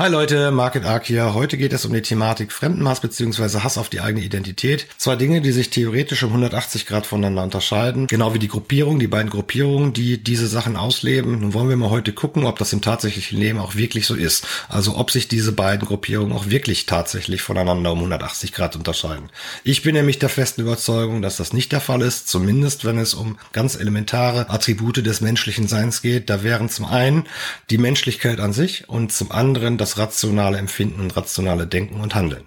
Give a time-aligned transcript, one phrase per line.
[0.00, 1.34] Hi Leute, Market Ark hier.
[1.34, 3.58] Heute geht es um die Thematik Fremdenhass bzw.
[3.58, 4.86] Hass auf die eigene Identität.
[4.96, 8.06] Zwei Dinge, die sich theoretisch um 180 Grad voneinander unterscheiden.
[8.06, 11.40] Genau wie die Gruppierung, die beiden Gruppierungen, die diese Sachen ausleben.
[11.40, 14.46] Nun wollen wir mal heute gucken, ob das im tatsächlichen Leben auch wirklich so ist.
[14.70, 19.28] Also ob sich diese beiden Gruppierungen auch wirklich tatsächlich voneinander um 180 Grad unterscheiden.
[19.64, 22.26] Ich bin nämlich der festen Überzeugung, dass das nicht der Fall ist.
[22.26, 26.30] Zumindest wenn es um ganz elementare Attribute des menschlichen Seins geht.
[26.30, 27.24] Da wären zum einen
[27.68, 32.14] die Menschlichkeit an sich und zum anderen das das rationale Empfinden und rationale Denken und
[32.14, 32.44] Handeln.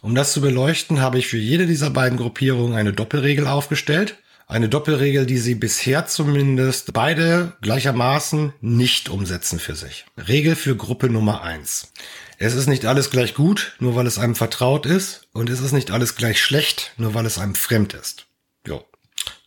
[0.00, 4.16] Um das zu beleuchten, habe ich für jede dieser beiden Gruppierungen eine Doppelregel aufgestellt.
[4.46, 10.06] Eine Doppelregel, die sie bisher zumindest beide gleichermaßen nicht umsetzen für sich.
[10.16, 11.92] Regel für Gruppe Nummer eins:
[12.38, 15.72] Es ist nicht alles gleich gut, nur weil es einem vertraut ist, und es ist
[15.72, 18.26] nicht alles gleich schlecht, nur weil es einem fremd ist.
[18.66, 18.84] Jo.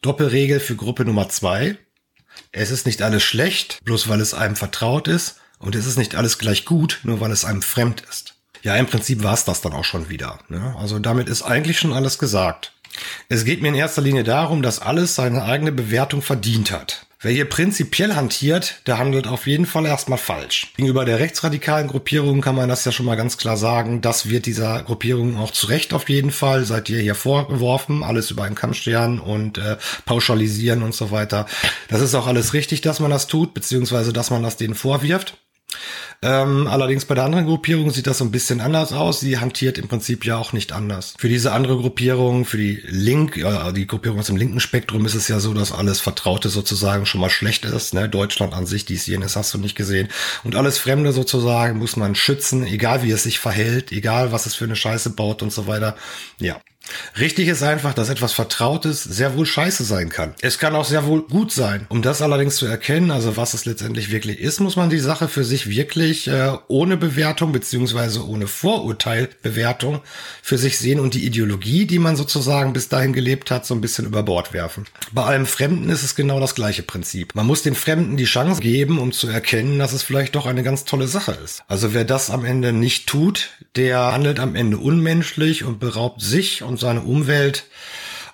[0.02, 1.78] Doppelregel für Gruppe Nummer zwei:
[2.54, 6.16] Es ist nicht alles schlecht, bloß weil es einem vertraut ist, und es ist nicht
[6.16, 8.36] alles gleich gut, nur weil es einem fremd ist.
[8.62, 10.40] Ja, im Prinzip war es das dann auch schon wieder.
[10.50, 10.76] Ne?
[10.78, 12.74] Also damit ist eigentlich schon alles gesagt.
[13.28, 17.06] Es geht mir in erster Linie darum, dass alles seine eigene Bewertung verdient hat.
[17.20, 20.74] Wer hier prinzipiell hantiert, der handelt auf jeden Fall erstmal falsch.
[20.76, 24.02] Gegenüber der rechtsradikalen Gruppierung kann man das ja schon mal ganz klar sagen.
[24.02, 28.30] Das wird dieser Gruppierung auch zu Recht auf jeden Fall, seid ihr hier vorgeworfen, alles
[28.30, 31.46] über einen Kamm stern und äh, pauschalisieren und so weiter.
[31.88, 35.38] Das ist auch alles richtig, dass man das tut, beziehungsweise dass man das denen vorwirft.
[36.22, 39.20] Ähm, allerdings bei der anderen Gruppierung sieht das so ein bisschen anders aus.
[39.20, 41.16] Sie hantiert im Prinzip ja auch nicht anders.
[41.18, 45.16] Für diese andere Gruppierung, für die Link, ja, die Gruppierung aus dem linken Spektrum ist
[45.16, 47.94] es ja so, dass alles Vertraute sozusagen schon mal schlecht ist.
[47.94, 48.08] Ne?
[48.08, 50.08] Deutschland an sich, dies, jenes hast du nicht gesehen.
[50.46, 54.56] Und alles Fremde sozusagen muss man schützen, egal wie es sich verhält, egal was es
[54.56, 55.98] für eine Scheiße baut und so weiter.
[56.40, 56.62] Ja,
[57.20, 60.34] Richtig ist einfach, dass etwas Vertrautes sehr wohl scheiße sein kann.
[60.42, 61.86] Es kann auch sehr wohl gut sein.
[61.90, 65.28] Um das allerdings zu erkennen, also was es letztendlich wirklich ist, muss man die Sache
[65.28, 70.02] für sich wirklich äh, ohne Bewertung beziehungsweise ohne Vorurteilbewertung
[70.42, 73.82] für sich sehen und die Ideologie, die man sozusagen bis dahin gelebt hat, so ein
[73.82, 74.86] bisschen über Bord werfen.
[75.12, 77.36] Bei allem Fremden ist es genau das gleiche Prinzip.
[77.36, 80.64] Man muss dem Fremden die Chance geben, um zu erkennen, dass es vielleicht doch eine
[80.64, 81.64] ganz tolle Sache ist.
[81.68, 86.64] Also wer das am Ende nicht tut, der handelt am Ende unmenschlich und beraubt sich
[86.64, 87.66] und seine Umwelt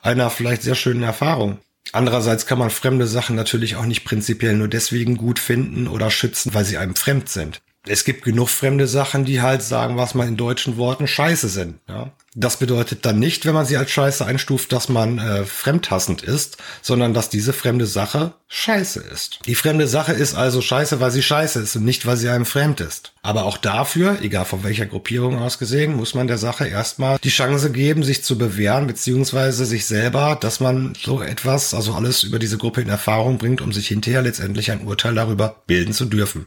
[0.02, 1.60] einer vielleicht sehr schönen Erfahrung.
[1.92, 6.54] Andererseits kann man fremde Sachen natürlich auch nicht prinzipiell nur deswegen gut finden oder schützen,
[6.54, 10.28] weil sie einem fremd sind es gibt genug fremde Sachen, die halt sagen, was man
[10.28, 11.80] in deutschen Worten Scheiße sind.
[11.88, 12.12] Ja?
[12.36, 16.58] Das bedeutet dann nicht, wenn man sie als Scheiße einstuft, dass man äh, fremdhassend ist,
[16.84, 19.40] sondern dass diese fremde Sache Scheiße ist.
[19.46, 22.46] Die fremde Sache ist also Scheiße, weil sie Scheiße ist und nicht, weil sie einem
[22.46, 23.14] fremd ist.
[23.24, 27.30] Aber auch dafür, egal von welcher Gruppierung aus gesehen, muss man der Sache erstmal die
[27.30, 32.40] Chance geben, sich zu bewähren, beziehungsweise sich selber, dass man so etwas, also alles über
[32.40, 36.46] diese Gruppe in Erfahrung bringt, um sich hinterher letztendlich ein Urteil darüber bilden zu dürfen.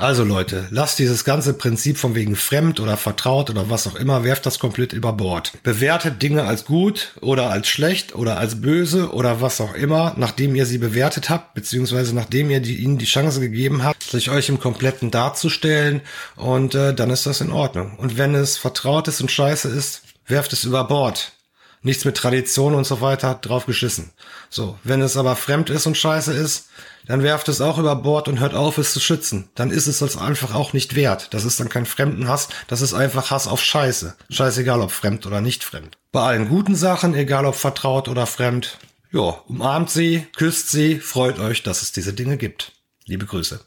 [0.00, 4.24] Also Leute, lasst dieses ganze Prinzip von wegen fremd oder vertraut oder was auch immer,
[4.24, 5.52] werft das komplett über Bord.
[5.62, 10.54] Bewertet Dinge als gut oder als schlecht oder als böse oder was auch immer, nachdem
[10.54, 14.48] ihr sie bewertet habt, beziehungsweise nachdem ihr die, ihnen die Chance gegeben habt, sich euch
[14.48, 16.00] im Kompletten darzustellen
[16.34, 17.98] und äh, dann ist das in Ordnung.
[17.98, 21.32] Und wenn es vertraut ist und scheiße ist, werft es über Bord
[21.82, 24.10] nichts mit Tradition und so weiter drauf geschissen.
[24.48, 26.68] So, wenn es aber fremd ist und scheiße ist,
[27.06, 29.48] dann werft es auch über Bord und hört auf, es zu schützen.
[29.54, 31.28] Dann ist es als einfach auch nicht wert.
[31.32, 34.14] Das ist dann kein Fremdenhass, das ist einfach Hass auf Scheiße.
[34.30, 35.96] Scheißegal, ob fremd oder nicht fremd.
[36.12, 38.78] Bei allen guten Sachen, egal ob vertraut oder fremd,
[39.12, 42.72] ja, umarmt sie, küsst sie, freut euch, dass es diese Dinge gibt.
[43.06, 43.60] Liebe Grüße.